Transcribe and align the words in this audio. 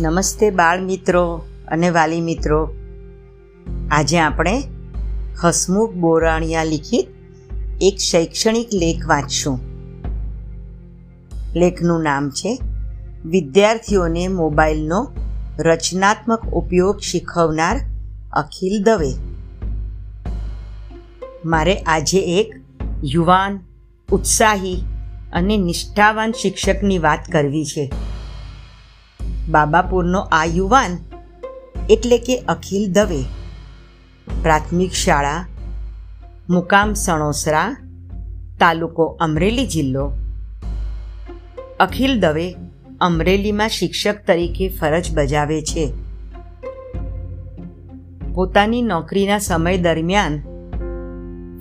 નમસ્તે 0.00 0.50
બાળ 0.50 0.80
મિત્રો 0.80 1.42
અને 1.68 1.90
વાલી 1.90 2.20
મિત્રો. 2.20 2.74
આજે 3.90 4.18
આપણે 4.18 4.64
હસમુખ 5.44 5.92
બોરાણિયા 5.92 6.64
લિખિત 6.64 7.06
એક 7.80 7.96
શૈક્ષણિક 7.96 8.68
લેખ 8.72 9.06
વાંચશું. 9.06 9.60
લેખનું 11.54 12.02
નામ 12.02 12.30
છે, 12.30 12.58
વિદ્યાર્થીઓને 13.24 14.28
મોબાઈલનો 14.28 15.12
રચનાત્મક 15.58 16.40
ઉપયોગ 16.52 16.98
શીખવનાર 16.98 17.80
અખિલ 18.32 18.82
દવે. 18.82 19.14
મારે 21.44 21.78
આજે 21.78 22.18
એક 22.18 22.54
યુવાન, 23.04 23.60
ઉત્સાહી 24.12 24.82
અને 25.32 25.56
નિષ્ઠાવાન 25.56 26.32
શિક્ષકની 26.32 26.98
વાત 26.98 27.20
કરવી 27.32 27.64
છે. 27.64 28.15
બાબાપુરનો 29.48 30.20
આ 30.20 30.44
યુવાન 30.44 30.98
એટલે 31.90 32.18
કે 32.18 32.38
અખિલ 32.38 32.92
દવે. 32.92 33.22
પ્રાથમિક 34.42 34.92
શાળા, 34.92 35.46
મુકામ 36.50 36.94
સણોસરા, 36.94 37.76
તાલુકો 38.60 39.04
અમરેલી 39.04 39.66
જિલ્લો. 39.66 40.12
અખિલ 41.80 42.20
દવે 42.20 42.54
અમરેલીમાં 43.00 43.68
શિક્ષક 43.68 44.26
તરીકે 44.26 44.68
ફરજ 44.68 45.14
બજાવે 45.14 45.62
છે. 45.62 45.92
પોતાની 48.34 48.82
નોકરીના 48.82 49.38
સમય 49.38 49.78
દરમિયાન 49.78 50.38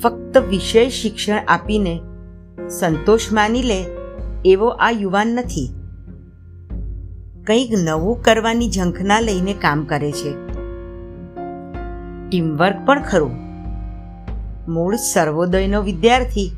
ફક્ત 0.04 0.38
વિષય 0.38 0.90
શિક્ષણ 0.90 1.46
આપીને 1.48 2.00
સંતોષ 2.80 3.32
માની 3.32 3.64
લે 3.64 3.86
એવો 4.46 4.68
આ 4.68 4.90
યુવાન 4.90 5.28
નથી. 5.28 5.85
કંઈક 7.48 7.72
નવું 7.84 8.22
કરવાની 8.22 8.72
ઝંખના 8.72 9.20
લઈને 9.20 9.54
કામ 9.54 9.86
કરે 9.86 10.12
છે. 10.12 10.32
ટીમવર્ક 12.30 12.86
પણ 12.86 13.04
ખરું. 13.04 13.32
મૂળ 14.72 14.96
સર્વોદયનો 14.96 15.82
વિદ્યાર્થી. 15.82 16.52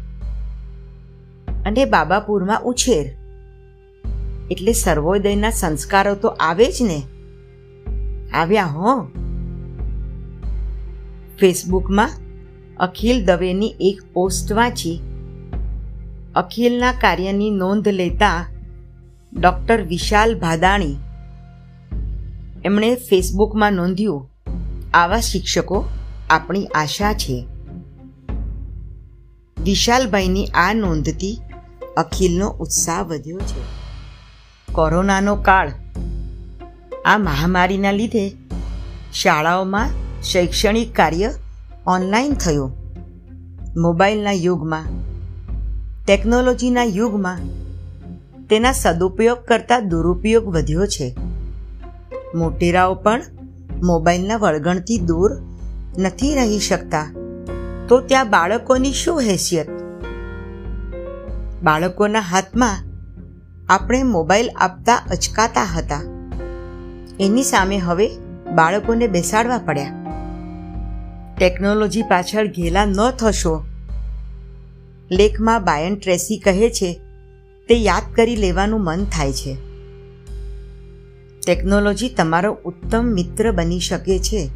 અને 1.65 1.85
બાબાપુરમાં 1.85 2.61
ઉછેર. 2.63 3.05
એટલે 4.51 4.73
સર્વોદયના 4.73 5.49
સંસ્કારો 5.49 6.15
તો 6.15 6.27
આવે 6.27 6.65
જ 6.65 6.75
ને. 6.81 7.03
આવ્યા 8.33 8.65
હો. 8.65 9.03
ફેસબુકમાં 11.39 12.09
અખિલ 12.77 13.25
દવેની 13.25 13.75
એક 13.79 14.13
પોસ્ટ 14.13 14.53
વાંચી. 14.53 15.01
અખિલના 16.35 16.91
કાર્યની 16.91 17.49
નોંધ 17.49 17.87
લેતા 17.87 18.45
ડૉક્ટર 19.33 19.81
વિશાલ 19.81 20.39
ભાદાણી 20.39 20.97
એમણે 22.65 22.95
ફેસબુકમાં 22.95 23.73
નોંધ્યું, 23.73 24.29
આવા 24.93 25.19
શિક્ષકો 25.19 25.85
આપણી 26.29 26.65
આશા 26.65 27.13
છે. 27.13 27.47
વિશાલભાઈની 29.63 30.45
આ 30.45 30.73
નોંધથી 30.73 31.39
અખિલનો 31.97 32.49
ઉત્સાહ 32.49 33.03
વધ્યો 33.03 33.39
છે. 33.39 33.61
કોરોનાનો 34.71 35.35
કાળ. 35.35 35.71
આ 37.05 37.17
મહામારીના 37.17 37.91
લીધે 37.91 38.35
શાળાઓમાં 39.13 39.89
શૈક્ષણિક 40.21 40.95
કાર્ય 40.95 41.33
ઓનલાઈન 41.87 42.33
થયું. 42.33 42.71
મોબાઈલના 43.77 44.31
યુગમાં, 44.31 44.83
ટેકનોલોજીના 46.05 46.83
યુગમાં 46.83 47.66
તેના 48.49 48.71
સદુપયોગ 48.71 49.37
કરતાં 49.37 49.89
દુરુપયોગ 49.89 50.45
વધ્યો 50.45 50.85
છે. 50.85 51.15
મોટેરાઓ 52.35 52.95
પણ 52.95 53.21
મોબાઈલના 53.83 54.35
વળગણથી 54.35 54.97
દૂર 54.97 55.31
નથી 55.97 56.35
રહી 56.35 56.59
શકતા. 56.59 57.13
તો 57.89 58.01
ત્યાં 58.01 58.29
બાળકોની 58.29 58.93
શું 58.93 59.21
હેસિયત? 59.21 59.67
બાળકોના 61.63 62.19
હાથમાં 62.19 62.77
આપણે 63.69 64.03
મોબાઈલ 64.03 64.49
આપતા 64.55 64.95
અચકાતા 64.95 65.63
હતા. 65.63 66.01
એની 67.19 67.43
સામે 67.43 67.77
હવે 67.77 68.09
બાળકોને 68.55 69.07
બેસાડવા 69.07 69.57
પડ્યા. 69.57 69.91
ટેકનોલોજી 71.37 72.01
પાછળ 72.01 72.47
ઘેલા 72.47 72.85
ન 72.85 73.11
થશો. 73.11 73.65
લેખમાં 75.11 75.63
બાયન 75.63 75.95
ટ્રેસી 75.95 76.37
કહે 76.37 76.69
છે 76.69 77.01
તે 77.67 77.75
યાદ 77.75 78.15
કરી 78.15 78.35
લેવાનું 78.35 78.83
મન 78.83 79.05
થાય 79.05 79.33
છે. 79.33 79.57
ટેકનોલોજી 81.45 82.09
તમારો 82.09 82.57
ઉત્તમ 82.65 83.05
મિત્ર 83.05 83.51
બની 83.51 83.79
શકે 83.79 84.19
છે. 84.19 84.49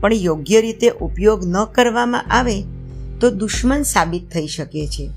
પણ 0.00 0.12
યોગ્ય 0.12 0.60
રીતે 0.60 0.90
ઉપયોગ 0.90 1.44
ન 1.46 1.64
કરવામાં 1.64 2.24
આવે 2.30 2.62
તો 3.20 3.30
દુશ્મન 3.30 3.82
સાબિત 3.82 4.30
થઈ 4.32 4.46
શકે 4.46 4.86
છે. 4.86 5.10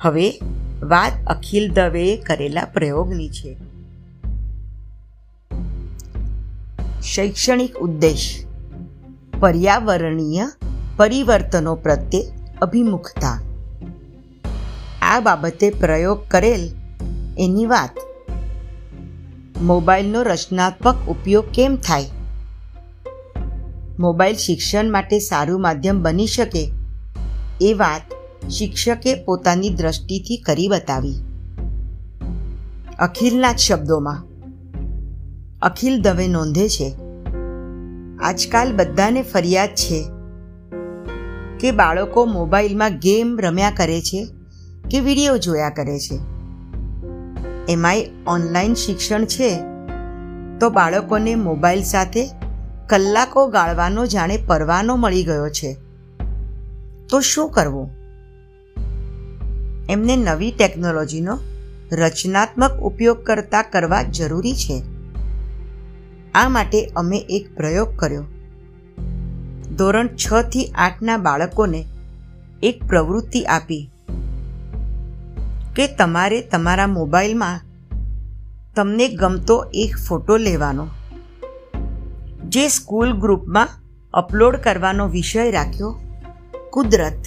હવે 0.00 0.40
વાત 0.82 1.12
અખિલ 1.26 1.68
દવેએ 1.68 2.16
કરેલા 2.16 2.64
પ્રયોગની 2.64 3.28
છે. 3.28 3.56
શૈક્ષણિક 7.02 7.74
ઉદ્દેશ. 7.74 8.44
પર્યાવરણીય 9.40 10.46
પરિવર્તનો 10.96 11.74
પ્રત્યે 11.74 12.30
અભિમુખતા. 12.62 13.33
આ 15.04 15.20
બાબતે 15.20 15.70
પ્રયોગ 15.70 16.20
કરેલ 16.28 16.62
એની 17.38 17.66
વાત. 17.66 17.90
મોબાઈલનો 19.62 20.22
રચનાત્મક 20.22 20.96
ઉપયોગ 21.08 21.44
કેમ 21.54 21.76
થાય? 21.76 22.04
મોબાઈલ 23.98 24.36
શિક્ષણ 24.36 24.90
માટે 24.90 25.18
સારું 25.18 25.60
માધ્યમ 25.60 26.02
બની 26.02 26.26
શકે 26.26 26.72
એ 27.60 27.72
વાત 27.72 28.14
શિક્ષકે 28.50 29.14
પોતાની 29.14 29.70
દ્રષ્ટિથી 29.70 30.36
કરી 30.36 30.68
બતાવી. 30.68 31.14
અખિલના 32.98 33.52
જ 33.52 33.56
શબ્દોમાં, 33.56 34.22
અખિલ 35.62 36.00
દવે 36.02 36.26
નોંધે 36.28 36.68
છે. 36.68 36.88
આજકાલ 38.22 38.72
બધાને 38.76 39.22
ફરિયાદ 39.22 39.68
છે 39.68 40.00
કે 41.60 41.70
બાળકો 41.70 42.24
મોબાઈલમાં 42.24 42.98
ગેમ 42.98 43.38
રમ્યા 43.40 43.70
કરે 43.70 44.00
છે. 44.00 44.43
કે 44.90 45.00
વીડિયો 45.00 45.38
જોયા 45.38 45.70
કરે 45.70 45.98
છે. 45.98 46.20
એમાંય 47.68 48.06
ઓનલાઈન 48.26 48.74
શિક્ષણ 48.74 49.24
છે 49.24 49.58
તો 50.58 50.70
બાળકોને 50.70 51.34
મોબાઈલ 51.34 51.82
સાથે 51.82 52.26
કલાકો 52.88 53.46
ગાળવાનો, 53.46 54.06
જાણે 54.06 54.36
પરવાનો 54.36 54.96
મળી 54.96 55.24
ગયો 55.24 55.48
છે. 55.48 55.76
તો 57.08 57.20
શું 57.20 57.50
કરવું? 57.50 57.90
એમને 59.90 60.16
નવી 60.16 60.54
ટેકનોલોજીનો 60.58 61.38
રચનાત્મક 61.92 62.70
ઉપયોગ 62.70 63.24
કરતા 63.24 63.62
કરવા 63.62 64.02
જરૂરી 64.02 64.54
છે. 64.54 64.82
આ 66.34 66.48
માટે 66.48 66.92
અમે 66.96 67.18
એક 67.18 67.56
પ્રયોગ 67.56 67.96
કર્યો. 67.96 68.24
ધોરણ 69.76 70.08
છ 70.08 70.42
થી 70.42 70.66
આઠના 70.74 71.16
બાળકોને 71.16 71.84
એક 72.62 72.84
પ્રવૃત્તિ 72.84 73.44
આપી. 73.44 73.90
કે 75.76 75.86
તમારે 75.86 76.40
તમારા 76.40 76.86
મોબાઈલમાં 76.86 77.60
તમને 78.76 79.08
ગમતો 79.08 79.64
એક 79.74 79.96
ફોટો 80.08 80.36
લેવાનો. 80.36 80.88
જે 82.44 82.68
સ્કૂલ 82.68 83.12
ગ્રુપમાં 83.12 83.68
અપલોડ 84.14 84.56
કરવાનો 84.56 85.08
વિષય 85.08 85.50
રાખ્યો. 85.50 86.00
કુદરત. 86.70 87.24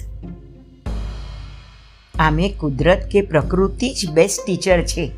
આમે 2.18 2.48
કુદરત 2.48 2.98
કે 3.12 3.20
પ્રકૃતિ 3.20 3.94
જ 3.94 4.10
બેસ્ટ 4.10 4.46
ટીચર 4.46 4.82
છે. 4.82 5.12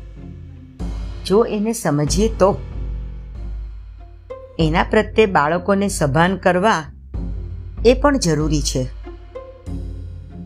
જો 1.25 1.45
એને 1.45 1.73
સમજીએ 1.73 2.29
તો. 2.29 2.57
એના 4.59 4.83
પ્રત્યે 4.83 5.25
બાળકોને 5.25 5.87
સભાન 5.87 6.37
કરવા 6.37 6.83
એ 7.85 7.93
પણ 7.93 8.19
જરૂરી 8.19 8.61
છે. 8.61 8.83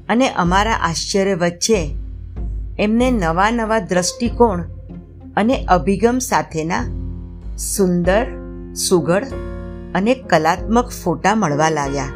અને 0.10 0.30
અમારા 0.30 0.74
આશ્ચર્ય 0.74 1.34
વચ્ચે 1.34 2.05
એમને 2.80 3.12
નવા 3.12 3.52
નવા 3.52 3.80
દ્રષ્ટિકોણ 3.80 4.62
અને 5.38 5.66
અભિગમ 5.66 6.18
સાથેના 6.18 6.84
સુંદર, 7.58 8.28
સુઘડ 8.74 9.26
અને 9.96 10.14
કલાત્મક 10.14 10.90
ફોટા 11.04 11.36
મળવા 11.36 11.70
લાગ્યા. 11.70 12.10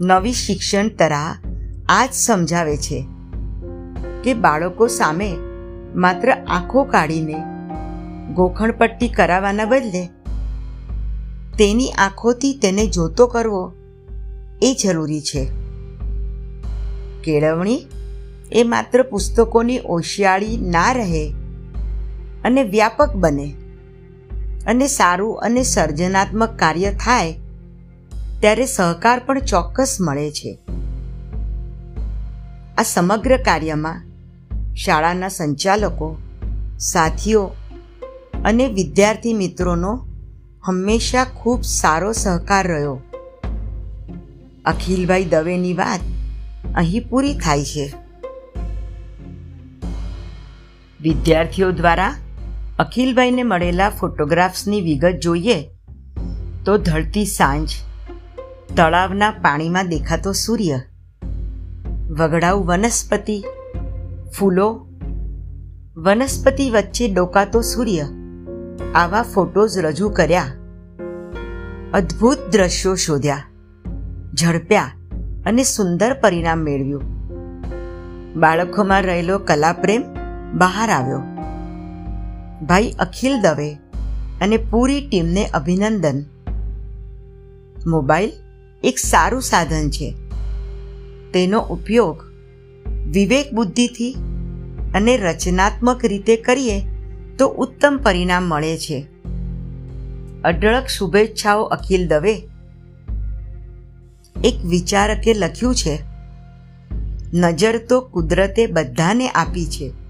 નવી 0.00 0.32
શિક્ષણ 0.32 0.88
તરાહ 0.88 1.36
આ 1.88 2.06
જ 2.06 2.08
સમજાવે 2.12 2.76
છે 2.76 3.06
કે 4.24 4.34
બાળકો 4.34 4.86
સામે 4.86 5.36
માત્ર 5.94 6.30
આંખો 6.30 6.84
કાઢીને 6.84 7.34
ગોખણપટ્ટી 8.34 9.08
કરાવવાના 9.08 9.64
બદલે 9.64 10.06
તેની 11.58 11.88
આંખોથી 11.88 12.58
તેને 12.62 12.86
જોતો 12.86 13.26
કરવો 13.26 13.72
એ 14.62 14.76
જરૂરી 14.82 15.20
છે. 15.20 15.48
કેળવણી 17.24 17.86
એ 18.52 18.62
માત્ર 18.62 19.02
પુસ્તકોની 19.02 19.80
ઓશિયાળી 19.86 20.56
ના 20.56 20.92
રહે 20.92 21.34
અને 22.44 22.62
વ્યાપક 22.62 23.10
બને. 23.14 23.54
અને 24.66 24.86
સારું 24.86 25.40
અને 25.40 25.62
સર્જનાત્મક 25.62 26.56
કાર્ય 26.58 26.92
થાય, 26.92 27.32
ત્યારે 28.40 28.66
સહકાર 28.66 29.20
પણ 29.26 29.38
ચોક્કસ 29.38 29.98
મળે 30.00 30.30
છે. 30.30 30.58
આ 32.78 32.82
સમગ્ર 32.82 33.36
કાર્યમાં 33.36 34.02
શાળાના 34.74 35.28
સંચાલકો, 35.28 36.16
સાથીઓ 36.78 37.50
અને 38.44 38.66
વિદ્યાર્થી 38.66 39.32
મિત્રોનો 39.32 40.06
હંમેશા 40.66 41.24
ખૂબ 41.24 41.62
સારો 41.62 42.12
સહકાર 42.12 42.66
રહ્યો. 42.66 43.00
અખિલભાઈ 44.64 45.24
દવેની 45.24 45.74
વાત 45.74 46.00
અહીં 46.74 47.08
પૂરી 47.08 47.38
થાય 47.38 47.64
છે. 47.64 48.05
વિદ્યાર્થીઓ 51.06 51.70
દ્વારા 51.70 52.14
અખિલભાઈને 52.78 53.42
મળેલા 53.42 53.90
ફોટોગ્રાફ્સની 53.90 54.80
વિગત 54.80 55.20
જોઈએ 55.22 55.58
તો 56.64 56.76
ઢળતી 56.76 57.24
સાંજ, 57.24 57.68
તળાવના 58.76 59.30
પાણીમાં 59.30 59.88
દેખાતો 59.88 60.32
સૂર્ય, 60.32 60.78
વગડાઉ 62.10 62.64
વનસ્પતિ, 62.64 63.44
ફૂલો, 64.38 64.68
વનસ્પતિ 65.96 66.70
વચ્ચે 66.70 67.08
ડોકાતો 67.08 67.60
સૂર્ય, 67.60 68.06
આવા 68.94 69.22
ફોટોઝ 69.22 69.78
રજૂ 69.78 70.08
કર્યા. 70.08 70.44
અદ્ભુત 71.94 72.38
દ્રશ્યો 72.52 72.94
શોધ્યા, 72.94 73.44
ઝડપ્યા 74.34 74.92
અને 75.46 75.62
સુંદર 75.62 76.12
પરિણામ 76.20 76.58
મેળવ્યું. 76.58 77.04
બાળકોમાં 78.36 79.02
રહેલો 79.02 79.38
કલાપ્રેમ 79.38 80.15
બહાર 80.56 80.90
આવ્યો. 80.90 81.22
ભાઈ 82.66 82.92
અખિલ 82.98 83.40
દવે 83.40 83.74
અને 84.40 84.56
પૂરી 84.56 85.08
ટીમને 85.08 85.46
અભિનંદન. 85.46 86.24
મોબાઈલ 87.86 88.32
એક 88.84 88.98
સારું 88.98 89.42
સાધન 89.42 89.90
છે. 89.90 90.14
તેનો 91.32 91.60
ઉપયોગ 91.60 92.22
વિવેક 93.12 93.54
બુદ્ધિથી 93.54 94.16
અને 94.94 95.16
રચનાત્મક 95.16 96.04
રીતે 96.04 96.36
કરીએ 96.36 96.80
તો 97.38 97.48
ઉત્તમ 97.48 98.00
પરિણામ 98.02 98.48
મળે 98.48 98.78
છે. 98.78 99.06
અઢળક 100.44 100.86
શુભેચ્છાઓ 100.86 101.62
અખિલ 101.62 102.08
દવે. 102.08 102.34
એક 104.44 104.64
વિચારકે 104.64 105.34
લખ્યું 105.34 105.74
છે, 105.74 105.98
નજર 107.34 107.78
તો 107.88 108.00
કુદરતે 108.00 108.66
બધાને 108.66 109.28
આપી 109.28 109.66
છે. 109.66 110.05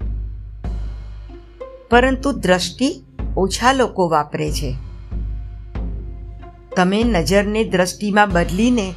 પરંતુ 1.89 2.31
દ્રષ્ટિ 2.31 3.03
ઓછા 3.37 3.73
લોકો 3.73 4.09
વાપરે 4.09 4.51
છે. 4.51 4.75
તમે 6.75 7.03
નજરને 7.03 7.63
દ્રષ્ટિમાં 7.63 8.29
બદલીને 8.29 8.93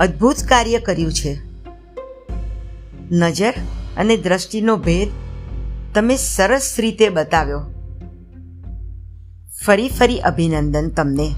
અદ્ભુત 0.00 0.36
કાર્ય 0.48 0.78
કર્યું 0.78 1.12
છે. 1.12 1.38
નજર 3.10 3.54
અને 3.96 4.16
દ્રષ્ટિનો 4.16 4.76
ભેદ 4.76 5.08
તમે 5.94 6.16
સરસ 6.16 6.76
રીતે 6.78 7.08
બતાવ્યો. 7.08 7.60
ફરી 9.66 9.88
ફરી 9.88 10.20
અભિનંદન 10.20 10.88
તમને. 10.88 11.28